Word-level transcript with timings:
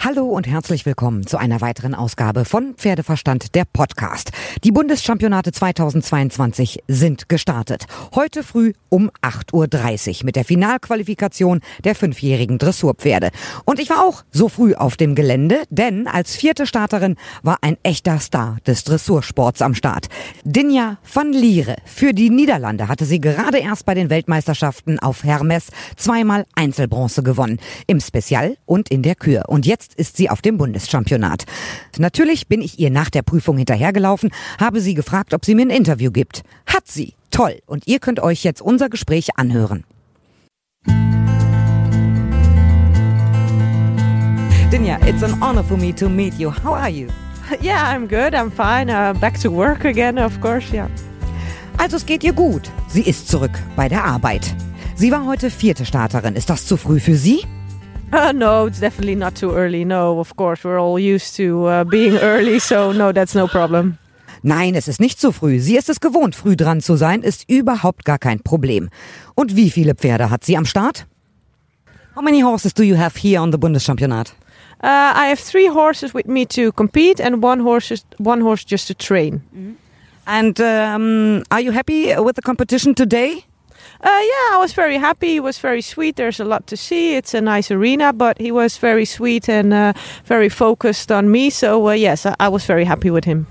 Hallo 0.00 0.26
und 0.26 0.46
herzlich 0.46 0.86
willkommen 0.86 1.26
zu 1.26 1.38
einer 1.38 1.60
weiteren 1.60 1.92
Ausgabe 1.92 2.44
von 2.44 2.74
Pferdeverstand, 2.76 3.56
der 3.56 3.64
Podcast. 3.64 4.30
Die 4.62 4.70
Bundeschampionate 4.70 5.50
2022 5.50 6.84
sind 6.86 7.28
gestartet. 7.28 7.86
Heute 8.14 8.44
früh 8.44 8.74
um 8.90 9.10
8.30 9.22 10.20
Uhr 10.20 10.24
mit 10.24 10.36
der 10.36 10.44
Finalqualifikation 10.44 11.62
der 11.82 11.96
fünfjährigen 11.96 12.58
Dressurpferde. 12.58 13.30
Und 13.64 13.80
ich 13.80 13.90
war 13.90 14.04
auch 14.04 14.22
so 14.30 14.48
früh 14.48 14.76
auf 14.76 14.96
dem 14.96 15.16
Gelände, 15.16 15.64
denn 15.68 16.06
als 16.06 16.36
vierte 16.36 16.68
Starterin 16.68 17.16
war 17.42 17.58
ein 17.62 17.76
echter 17.82 18.20
Star 18.20 18.58
des 18.68 18.84
Dressursports 18.84 19.62
am 19.62 19.74
Start. 19.74 20.06
Dinja 20.44 20.98
van 21.12 21.32
Liere. 21.32 21.74
Für 21.84 22.14
die 22.14 22.30
Niederlande 22.30 22.86
hatte 22.86 23.04
sie 23.04 23.20
gerade 23.20 23.58
erst 23.58 23.84
bei 23.84 23.94
den 23.94 24.10
Weltmeisterschaften 24.10 25.00
auf 25.00 25.24
Hermes 25.24 25.66
zweimal 25.96 26.46
Einzelbronze 26.54 27.24
gewonnen. 27.24 27.58
Im 27.88 27.98
Spezial 27.98 28.56
und 28.64 28.90
in 28.90 29.02
der 29.02 29.16
Kür. 29.16 29.46
Und 29.48 29.66
jetzt 29.66 29.87
Jetzt 29.88 29.98
ist 29.98 30.16
sie 30.18 30.28
auf 30.28 30.42
dem 30.42 30.58
Bundeschampionat. 30.58 31.44
Natürlich 31.96 32.46
bin 32.46 32.60
ich 32.60 32.78
ihr 32.78 32.90
nach 32.90 33.08
der 33.08 33.22
Prüfung 33.22 33.56
hinterhergelaufen, 33.56 34.30
habe 34.60 34.82
sie 34.82 34.92
gefragt, 34.92 35.32
ob 35.32 35.46
sie 35.46 35.54
mir 35.54 35.62
ein 35.62 35.70
Interview 35.70 36.10
gibt. 36.10 36.42
Hat 36.66 36.86
sie. 36.86 37.14
Toll. 37.30 37.60
Und 37.64 37.86
ihr 37.86 37.98
könnt 37.98 38.20
euch 38.20 38.44
jetzt 38.44 38.60
unser 38.60 38.90
Gespräch 38.90 39.36
anhören. 39.36 39.84
Dinja, 44.70 44.98
it's 45.06 45.22
an 45.22 45.40
honor 45.40 45.64
for 45.64 45.78
me 45.78 45.94
to 45.94 46.10
meet 46.10 46.34
you. 46.34 46.50
How 46.50 46.74
are 46.74 46.90
you? 46.90 47.08
Yeah, 47.62 47.82
I'm 47.90 48.06
good. 48.06 48.34
I'm 48.34 48.50
fine. 48.50 48.90
Uh, 48.90 49.18
back 49.18 49.40
to 49.40 49.50
work 49.50 49.86
again, 49.86 50.18
of 50.18 50.38
course, 50.42 50.70
yeah. 50.70 50.90
Also 51.78 51.96
es 51.96 52.04
geht 52.04 52.22
ihr 52.24 52.34
gut. 52.34 52.70
Sie 52.88 53.02
ist 53.02 53.28
zurück 53.28 53.58
bei 53.74 53.88
der 53.88 54.04
Arbeit. 54.04 54.54
Sie 54.96 55.10
war 55.10 55.24
heute 55.24 55.50
vierte 55.50 55.86
Starterin. 55.86 56.36
Ist 56.36 56.50
das 56.50 56.66
zu 56.66 56.76
früh 56.76 57.00
für 57.00 57.16
Sie? 57.16 57.46
Uh, 58.12 58.32
no, 58.32 58.66
it's 58.66 58.80
definitely 58.80 59.14
not 59.14 59.34
too 59.34 59.54
early. 59.54 59.84
No, 59.84 60.18
of 60.18 60.34
course, 60.36 60.64
we're 60.64 60.80
all 60.80 60.98
used 60.98 61.36
to 61.36 61.66
uh, 61.66 61.84
being 61.84 62.16
early, 62.16 62.58
so 62.58 62.90
no, 62.90 63.12
that's 63.12 63.34
no 63.34 63.46
problem. 63.46 63.98
Nein, 64.42 64.74
es 64.74 64.88
ist 64.88 64.98
nicht 64.98 65.20
zu 65.20 65.30
früh. 65.30 65.60
Sie 65.60 65.76
ist 65.76 65.90
es 65.90 66.00
gewohnt, 66.00 66.34
früh 66.34 66.56
dran 66.56 66.80
zu 66.80 66.96
sein, 66.96 67.22
ist 67.22 67.44
überhaupt 67.50 68.06
gar 68.06 68.18
kein 68.18 68.40
Problem. 68.40 68.88
Und 69.34 69.56
wie 69.56 69.70
viele 69.70 69.94
Pferde 69.94 70.30
hat 70.30 70.42
sie 70.42 70.56
am 70.56 70.64
Start? 70.64 71.06
How 72.16 72.22
many 72.22 72.40
horses 72.40 72.72
do 72.72 72.82
you 72.82 72.96
have 72.96 73.18
here 73.18 73.42
on 73.42 73.52
the 73.52 73.58
Bundeschampionat? 73.58 74.32
Uh, 74.82 75.12
I 75.14 75.28
have 75.28 75.38
three 75.38 75.68
horses 75.68 76.14
with 76.14 76.26
me 76.26 76.46
to 76.46 76.72
compete 76.72 77.20
and 77.20 77.42
one 77.42 77.62
horse, 77.62 77.92
is, 77.92 78.06
one 78.18 78.40
horse 78.40 78.64
just 78.64 78.86
to 78.88 78.94
train. 78.94 79.42
Mm 79.52 79.60
-hmm. 79.60 79.76
And 80.24 80.60
um, 80.60 81.42
are 81.48 81.62
you 81.62 81.72
happy 81.72 82.14
with 82.16 82.34
the 82.34 82.42
competition 82.42 82.94
today? 82.94 83.44
Uh, 84.00 84.08
yeah, 84.08 84.54
I 84.54 84.58
was 84.60 84.72
very 84.72 84.96
happy. 84.96 85.28
He 85.28 85.40
was 85.40 85.58
very 85.58 85.82
sweet. 85.82 86.16
There's 86.16 86.38
a 86.40 86.44
lot 86.44 86.66
to 86.68 86.76
see. 86.76 87.16
It's 87.16 87.34
a 87.34 87.40
nice 87.40 87.70
arena, 87.70 88.12
but 88.12 88.40
he 88.40 88.52
was 88.52 88.78
very 88.78 89.04
sweet 89.04 89.48
and 89.48 89.72
uh, 89.74 89.92
very 90.24 90.48
focused 90.48 91.10
on 91.10 91.30
me. 91.30 91.50
So, 91.50 91.88
uh, 91.88 91.92
yes, 91.92 92.24
I, 92.24 92.34
I 92.38 92.48
was 92.48 92.64
very 92.64 92.84
happy 92.84 93.10
with 93.10 93.24
him. 93.24 93.46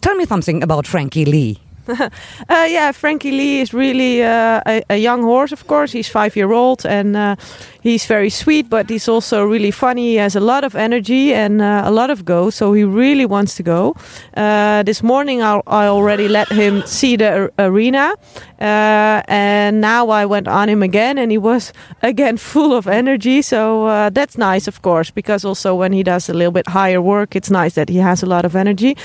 Tell 0.00 0.14
me 0.14 0.24
something 0.24 0.62
about 0.62 0.86
Frankie 0.86 1.26
Lee. 1.26 1.58
uh, 2.48 2.66
yeah, 2.68 2.92
Frankie 2.92 3.30
Lee 3.30 3.60
is 3.60 3.74
really 3.74 4.22
uh, 4.22 4.60
a, 4.66 4.82
a, 4.90 4.96
young 4.96 5.22
horse, 5.22 5.52
of 5.52 5.66
course. 5.66 5.92
He's 5.92 6.08
five 6.08 6.36
year 6.36 6.52
old 6.52 6.86
and 6.86 7.16
uh, 7.16 7.36
he's 7.82 8.06
very 8.06 8.30
sweet, 8.30 8.70
but 8.70 8.88
he's 8.88 9.08
also 9.08 9.44
really 9.44 9.70
funny. 9.70 10.10
He 10.10 10.16
has 10.16 10.36
a 10.36 10.40
lot 10.40 10.64
of 10.64 10.74
energy 10.74 11.34
and 11.34 11.60
uh, 11.60 11.82
a 11.84 11.90
lot 11.90 12.10
of 12.10 12.24
go, 12.24 12.50
so 12.50 12.72
he 12.72 12.84
really 12.84 13.26
wants 13.26 13.54
to 13.56 13.62
go. 13.62 13.94
Uh, 14.36 14.82
this 14.84 15.02
morning, 15.02 15.42
I, 15.42 15.60
I, 15.66 15.86
already 15.86 16.28
let 16.28 16.48
him 16.48 16.82
see 16.86 17.16
the 17.16 17.50
arena, 17.58 18.14
uh, 18.60 19.22
and 19.28 19.80
now 19.80 20.08
I 20.08 20.24
went 20.24 20.48
on 20.48 20.68
him 20.68 20.82
again, 20.82 21.18
and 21.18 21.30
he 21.30 21.38
was 21.38 21.72
again 22.02 22.36
full 22.36 22.74
of 22.74 22.86
energy. 22.86 23.42
So 23.42 24.10
that's 24.12 24.38
nice, 24.38 24.68
of 24.68 24.82
course, 24.82 25.10
because 25.10 25.44
also 25.44 25.74
when 25.74 25.92
he 25.92 26.02
does 26.02 26.28
a 26.28 26.34
little 26.34 26.52
bit 26.52 26.68
higher 26.68 27.02
work, 27.02 27.36
it's 27.36 27.50
nice 27.50 27.74
that 27.74 27.88
he 27.88 27.98
has 27.98 28.22
a 28.22 28.26
lot 28.26 28.44
of 28.44 28.54
energy. 28.54 28.96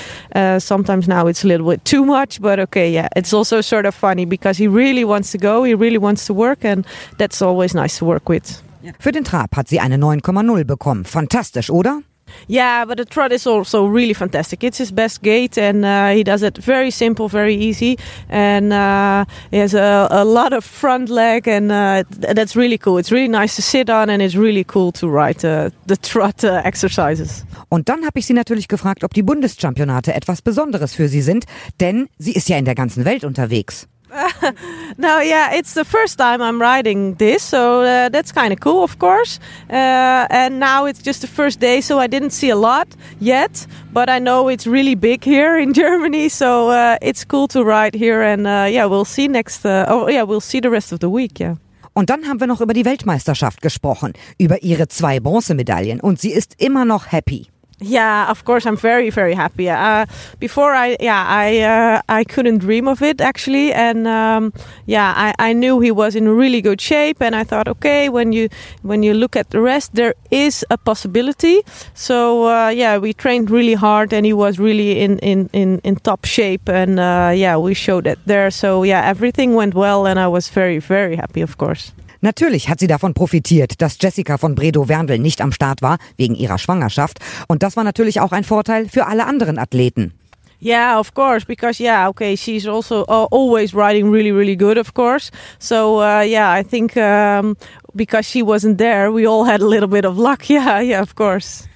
sometimes 0.58 1.08
now 1.08 1.26
it's 1.26 1.44
a 1.44 1.48
little 1.48 1.68
bit 1.68 1.84
too 1.84 2.04
much, 2.04 2.40
but 2.40 2.58
okay, 2.58 2.77
yeah, 2.86 3.08
it's 3.16 3.32
also 3.32 3.60
sort 3.60 3.86
of 3.86 3.94
funny 3.94 4.26
because 4.26 4.58
he 4.58 4.68
really 4.68 5.04
wants 5.04 5.32
to 5.32 5.38
go, 5.38 5.64
he 5.64 5.74
really 5.74 5.98
wants 5.98 6.26
to 6.26 6.34
work, 6.34 6.64
and 6.64 6.86
that's 7.18 7.42
always 7.42 7.74
nice 7.74 7.98
to 7.98 8.06
work 8.06 8.28
with. 8.28 8.62
Für 9.00 9.12
den 9.12 9.24
Trab 9.24 9.56
hat 9.56 9.68
sie 9.68 9.80
eine 9.80 9.96
9,0 9.96 10.64
bekommen. 10.64 11.04
Fantastisch, 11.04 11.70
oder? 11.70 12.02
Yeah, 12.46 12.84
but 12.84 12.96
the 12.96 13.04
trot 13.04 13.32
is 13.32 13.46
also 13.46 13.84
really 13.84 14.14
fantastic. 14.14 14.64
It's 14.64 14.78
his 14.78 14.92
best 14.92 15.22
gait, 15.22 15.58
and 15.58 15.84
uh, 15.84 16.10
he 16.10 16.24
does 16.24 16.42
it 16.42 16.58
very 16.58 16.90
simple, 16.90 17.28
very 17.28 17.54
easy, 17.54 17.98
and 18.28 18.72
uh, 18.72 19.24
he 19.50 19.58
has 19.58 19.74
a, 19.74 20.08
a, 20.10 20.24
lot 20.24 20.52
of 20.52 20.64
front 20.64 21.08
leg, 21.08 21.48
and 21.48 21.70
uh, 21.70 22.04
that's 22.10 22.56
really 22.56 22.78
cool. 22.78 22.98
It's 22.98 23.12
really 23.12 23.28
nice 23.28 23.56
to 23.56 23.62
sit 23.62 23.90
on, 23.90 24.10
and 24.10 24.22
it's 24.22 24.36
really 24.36 24.64
cool 24.64 24.92
to 24.92 25.08
ride 25.08 25.44
uh, 25.44 25.70
the 25.86 25.96
trot 25.96 26.44
uh, 26.44 26.62
exercises. 26.64 27.44
Und 27.68 27.88
dann 27.88 28.06
habe 28.06 28.18
ich 28.18 28.26
sie 28.26 28.34
natürlich 28.34 28.68
gefragt, 28.68 29.04
ob 29.04 29.12
die 29.14 29.22
Bundeschampionate 29.22 30.14
etwas 30.14 30.42
Besonderes 30.42 30.94
für 30.94 31.08
sie 31.08 31.22
sind, 31.22 31.44
denn 31.80 32.08
sie 32.18 32.32
ist 32.32 32.48
ja 32.48 32.56
in 32.56 32.64
der 32.64 32.74
ganzen 32.74 33.04
Welt 33.04 33.24
unterwegs. 33.24 33.88
no, 34.98 35.20
yeah, 35.20 35.52
it's 35.52 35.74
the 35.74 35.84
first 35.84 36.18
time 36.18 36.40
I'm 36.40 36.60
riding 36.60 37.14
this, 37.14 37.42
so 37.42 37.82
uh, 37.82 38.08
that's 38.08 38.32
kind 38.32 38.52
of 38.52 38.60
cool, 38.60 38.82
of 38.82 38.98
course. 38.98 39.38
Uh, 39.70 40.26
and 40.30 40.58
now 40.58 40.86
it's 40.86 41.02
just 41.02 41.20
the 41.20 41.26
first 41.26 41.60
day, 41.60 41.80
so 41.80 41.98
I 41.98 42.06
didn't 42.06 42.30
see 42.30 42.50
a 42.50 42.56
lot 42.56 42.88
yet, 43.20 43.66
but 43.92 44.08
I 44.08 44.18
know 44.18 44.48
it's 44.48 44.66
really 44.66 44.94
big 44.94 45.24
here 45.24 45.58
in 45.58 45.72
Germany, 45.82 46.28
so 46.28 46.70
uh, 46.70 46.96
it's 47.02 47.24
cool 47.24 47.48
to 47.48 47.64
ride 47.64 47.94
here. 47.94 48.22
And 48.22 48.46
uh, 48.46 48.66
yeah, 48.70 48.86
we'll 48.86 49.04
see 49.04 49.28
next. 49.28 49.64
Uh, 49.64 49.84
oh, 49.88 50.08
yeah, 50.08 50.22
we'll 50.22 50.40
see 50.40 50.60
the 50.60 50.70
rest 50.70 50.92
of 50.92 51.00
the 51.00 51.10
week. 51.10 51.38
Yeah. 51.38 51.56
Und 51.94 52.10
dann 52.10 52.28
haben 52.28 52.38
wir 52.38 52.46
noch 52.46 52.60
über 52.60 52.74
die 52.74 52.84
Weltmeisterschaft 52.84 53.60
gesprochen, 53.60 54.12
über 54.38 54.62
ihre 54.62 54.86
zwei 54.86 55.18
Bronzemedaillen, 55.18 56.00
und 56.00 56.20
sie 56.20 56.30
ist 56.30 56.54
immer 56.58 56.84
noch 56.84 57.10
happy. 57.10 57.48
Yeah, 57.80 58.28
of 58.28 58.44
course, 58.44 58.66
I'm 58.66 58.76
very, 58.76 59.08
very 59.08 59.34
happy. 59.34 59.70
Uh, 59.70 60.06
before 60.40 60.74
I, 60.74 60.96
yeah, 60.98 61.24
I, 61.28 61.60
uh, 61.60 62.02
I 62.08 62.24
couldn't 62.24 62.58
dream 62.58 62.88
of 62.88 63.02
it 63.02 63.20
actually, 63.20 63.72
and 63.72 64.04
um, 64.08 64.52
yeah, 64.86 65.14
I, 65.16 65.32
I 65.38 65.52
knew 65.52 65.78
he 65.78 65.92
was 65.92 66.16
in 66.16 66.28
really 66.28 66.60
good 66.60 66.80
shape, 66.80 67.22
and 67.22 67.36
I 67.36 67.44
thought, 67.44 67.68
okay, 67.68 68.08
when 68.08 68.32
you, 68.32 68.48
when 68.82 69.04
you 69.04 69.14
look 69.14 69.36
at 69.36 69.50
the 69.50 69.60
rest, 69.60 69.94
there 69.94 70.14
is 70.32 70.64
a 70.70 70.76
possibility. 70.76 71.62
So 71.94 72.48
uh, 72.48 72.70
yeah, 72.70 72.98
we 72.98 73.12
trained 73.12 73.48
really 73.48 73.74
hard, 73.74 74.12
and 74.12 74.26
he 74.26 74.32
was 74.32 74.58
really 74.58 75.00
in, 75.00 75.20
in, 75.20 75.48
in, 75.52 75.78
in 75.84 75.96
top 75.96 76.24
shape, 76.24 76.68
and 76.68 76.98
uh, 76.98 77.32
yeah, 77.32 77.56
we 77.58 77.74
showed 77.74 78.08
it 78.08 78.18
there. 78.26 78.50
So 78.50 78.82
yeah, 78.82 79.04
everything 79.04 79.54
went 79.54 79.74
well, 79.74 80.04
and 80.04 80.18
I 80.18 80.26
was 80.26 80.48
very, 80.48 80.80
very 80.80 81.14
happy, 81.14 81.42
of 81.42 81.58
course. 81.58 81.92
Natürlich 82.20 82.68
hat 82.68 82.80
sie 82.80 82.86
davon 82.86 83.14
profitiert, 83.14 83.80
dass 83.80 83.98
Jessica 84.00 84.38
von 84.38 84.54
Bredow-Werndl 84.54 85.18
nicht 85.18 85.40
am 85.40 85.52
Start 85.52 85.82
war, 85.82 85.98
wegen 86.16 86.34
ihrer 86.34 86.58
Schwangerschaft. 86.58 87.18
Und 87.46 87.62
das 87.62 87.76
war 87.76 87.84
natürlich 87.84 88.20
auch 88.20 88.32
ein 88.32 88.44
Vorteil 88.44 88.88
für 88.88 89.06
alle 89.06 89.26
anderen 89.26 89.58
Athleten. 89.58 90.12
Yeah, 90.60 90.98
of 90.98 91.14
course, 91.14 91.46
because 91.46 91.80
yeah, 91.80 92.08
okay, 92.08 92.36
she's 92.36 92.66
also 92.66 93.04
uh, 93.06 93.28
always 93.30 93.72
riding 93.74 94.10
really, 94.10 94.32
really 94.32 94.56
good, 94.56 94.76
of 94.76 94.92
course. 94.92 95.30
So 95.60 96.00
uh, 96.00 96.22
yeah, 96.22 96.50
I 96.52 96.64
think 96.64 96.96
um, 96.96 97.56
because 97.94 98.28
she 98.28 98.42
wasn't 98.42 98.78
there, 98.78 99.12
we 99.12 99.24
all 99.24 99.44
had 99.44 99.60
a 99.60 99.66
little 99.66 99.88
bit 99.88 100.04
of 100.04 100.18
luck. 100.18 100.48
Yeah, 100.48 100.80
yeah, 100.80 101.00
of 101.00 101.14
course. 101.14 101.67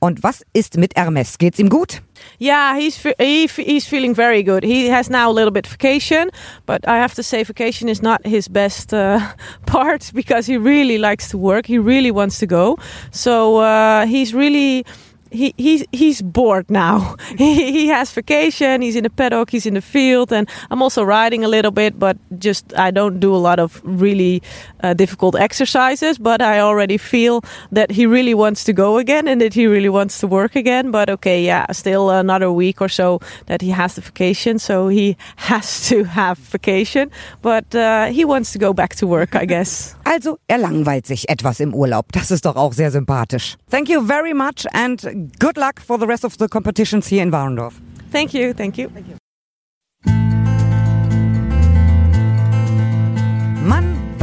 Und 0.00 0.22
was 0.22 0.42
ist 0.54 0.78
mit 0.78 0.96
Hermes? 0.96 1.36
Geht's 1.36 1.58
ihm 1.58 1.68
gut? 1.68 2.00
Yeah, 2.38 2.74
he's 2.74 2.96
he, 3.18 3.46
he's 3.46 3.86
feeling 3.86 4.14
very 4.14 4.42
good. 4.42 4.64
He 4.64 4.88
has 4.90 5.10
now 5.10 5.30
a 5.30 5.32
little 5.32 5.50
bit 5.50 5.66
vacation, 5.66 6.30
but 6.64 6.86
I 6.88 6.96
have 6.96 7.14
to 7.16 7.22
say 7.22 7.44
vacation 7.44 7.88
is 7.88 8.00
not 8.00 8.26
his 8.26 8.48
best 8.48 8.94
uh, 8.94 9.20
part 9.66 10.10
because 10.14 10.46
he 10.46 10.56
really 10.56 10.96
likes 10.96 11.28
to 11.30 11.38
work. 11.38 11.66
He 11.66 11.78
really 11.78 12.10
wants 12.10 12.38
to 12.38 12.46
go. 12.46 12.78
So 13.10 13.58
uh, 13.58 14.06
he's 14.06 14.34
really 14.34 14.84
he, 15.30 15.54
he's 15.56 15.84
he's 15.92 16.22
bored 16.22 16.70
now. 16.70 17.16
he, 17.38 17.72
he 17.72 17.86
has 17.88 18.12
vacation. 18.12 18.82
He's 18.82 18.96
in 18.96 19.04
the 19.04 19.10
paddock. 19.10 19.50
He's 19.50 19.66
in 19.66 19.74
the 19.74 19.82
field, 19.82 20.32
and 20.32 20.48
I'm 20.70 20.82
also 20.82 21.02
riding 21.02 21.44
a 21.44 21.48
little 21.48 21.70
bit, 21.70 21.98
but 21.98 22.16
just 22.38 22.74
I 22.76 22.90
don't 22.90 23.20
do 23.20 23.34
a 23.34 23.38
lot 23.38 23.58
of 23.58 23.80
really 23.84 24.42
uh, 24.82 24.94
difficult 24.94 25.36
exercises. 25.36 26.18
But 26.18 26.42
I 26.42 26.60
already 26.60 26.98
feel 26.98 27.42
that 27.72 27.90
he 27.90 28.06
really 28.06 28.34
wants 28.34 28.64
to 28.64 28.72
go 28.72 28.98
again, 28.98 29.28
and 29.28 29.40
that 29.40 29.54
he 29.54 29.66
really 29.66 29.88
wants 29.88 30.18
to 30.20 30.26
work 30.26 30.56
again. 30.56 30.90
But 30.90 31.10
okay, 31.10 31.44
yeah, 31.44 31.66
still 31.72 32.10
another 32.10 32.50
week 32.50 32.80
or 32.80 32.88
so 32.88 33.20
that 33.46 33.62
he 33.62 33.70
has 33.70 33.94
the 33.94 34.00
vacation, 34.00 34.58
so 34.58 34.88
he 34.88 35.16
has 35.36 35.88
to 35.88 36.04
have 36.04 36.38
vacation. 36.38 37.10
But 37.42 37.74
uh, 37.74 38.06
he 38.06 38.24
wants 38.24 38.52
to 38.52 38.58
go 38.58 38.72
back 38.72 38.96
to 38.96 39.06
work, 39.06 39.34
I 39.34 39.46
guess. 39.46 39.96
Also 40.10 40.38
er 40.48 40.58
langweilt 40.58 41.06
sich 41.06 41.28
etwas 41.28 41.60
im 41.60 41.72
Urlaub. 41.72 42.10
Das 42.10 42.32
ist 42.32 42.44
doch 42.44 42.56
auch 42.56 42.72
sehr 42.72 42.90
sympathisch. 42.90 43.56
Thank 43.70 43.88
you 43.88 44.04
very 44.04 44.34
much 44.34 44.66
and 44.72 45.00
good 45.38 45.56
luck 45.56 45.80
for 45.80 45.98
the 45.98 46.06
rest 46.06 46.24
of 46.24 46.38
the 46.38 46.48
competitions 46.48 47.08
here 47.08 47.22
in 47.22 47.30
Warendorf. 47.30 47.74
Thank 48.10 48.34
you, 48.34 48.52
thank 48.52 48.78
you. 48.78 48.88
Thank 48.88 49.08
you. 49.08 49.19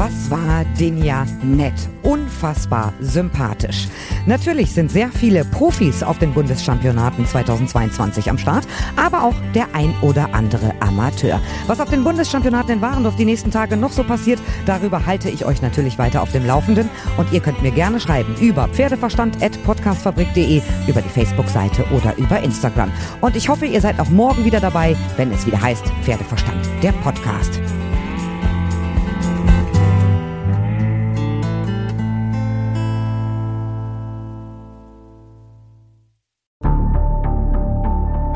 Was 0.08 0.32
war 0.32 0.64
Dinja 0.80 1.26
nett? 1.44 1.74
Unfassbar 2.02 2.94
sympathisch. 3.02 3.90
Natürlich 4.26 4.72
sind 4.72 4.90
sehr 4.90 5.10
viele 5.10 5.44
Profis 5.44 6.02
auf 6.02 6.18
den 6.18 6.34
Bundeschampionaten 6.34 7.26
2022 7.26 8.30
am 8.30 8.38
Start, 8.38 8.66
aber 8.96 9.24
auch 9.24 9.34
der 9.54 9.68
ein 9.74 9.94
oder 10.02 10.34
andere 10.34 10.72
Amateur. 10.80 11.42
Was 11.66 11.82
auf 11.82 11.90
den 11.90 12.06
Bundeschampionaten 12.06 12.76
in 12.76 12.82
Warendorf 12.82 13.18
die 13.18 13.26
nächsten 13.26 13.52
Tage 13.52 13.76
noch 13.76 13.92
so 13.92 14.06
passiert, 14.06 14.40
darüber 14.66 15.06
halte 15.06 15.30
ich 15.30 15.44
euch 15.44 15.62
natürlich 15.62 16.00
weiter 16.00 16.22
auf 16.22 16.32
dem 16.32 16.48
Laufenden 16.48 16.90
und 17.18 17.34
ihr 17.34 17.42
könnt 17.42 17.62
mir 17.62 17.72
gerne 17.72 18.00
schreiben 18.00 18.34
über 18.40 18.70
pferdeverstand.podcastfabrik.de, 18.70 20.62
über 20.88 21.02
die 21.02 21.10
Facebook-Seite 21.10 21.84
oder 21.92 22.16
über 22.16 22.40
Instagram. 22.40 22.94
Und 23.20 23.36
ich 23.36 23.50
hoffe, 23.50 23.66
ihr 23.66 23.82
seid 23.82 24.00
auch 24.00 24.08
morgen 24.08 24.46
wieder 24.46 24.62
dabei, 24.62 24.96
wenn 25.18 25.34
es 25.34 25.46
wieder 25.46 25.62
heißt 25.62 25.84
Pferdeverstand, 26.04 26.66
der 26.82 26.94
Podcast. 26.94 27.60